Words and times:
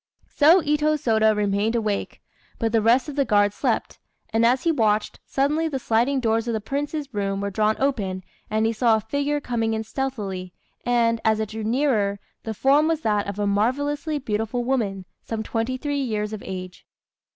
So 0.31 0.61
Itô 0.61 0.97
Sôda 0.97 1.35
remained 1.37 1.75
awake, 1.75 2.23
but 2.57 2.71
the 2.71 2.81
rest 2.81 3.07
of 3.07 3.15
the 3.15 3.23
guard 3.23 3.53
slept; 3.53 3.99
and 4.33 4.43
as 4.43 4.63
he 4.63 4.71
watched, 4.71 5.19
suddenly 5.27 5.67
the 5.67 5.77
sliding 5.77 6.19
doors 6.19 6.47
of 6.47 6.55
the 6.55 6.59
Prince's 6.59 7.13
room 7.13 7.39
were 7.39 7.51
drawn 7.51 7.75
open, 7.77 8.23
and 8.49 8.65
he 8.65 8.73
saw 8.73 8.95
a 8.95 8.99
figure 9.01 9.39
coming 9.39 9.75
in 9.75 9.83
stealthily, 9.83 10.53
and, 10.87 11.21
as 11.23 11.39
it 11.39 11.49
drew 11.49 11.63
nearer, 11.63 12.19
the 12.45 12.55
form 12.55 12.87
was 12.87 13.01
that 13.01 13.27
of 13.27 13.37
a 13.37 13.45
marvellously 13.45 14.17
beautiful 14.17 14.63
woman 14.63 15.05
some 15.21 15.43
twenty 15.43 15.77
three 15.77 16.01
years 16.01 16.33
of 16.33 16.41
age. 16.43 16.87